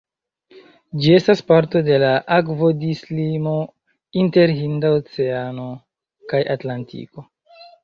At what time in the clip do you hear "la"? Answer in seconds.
2.03-2.09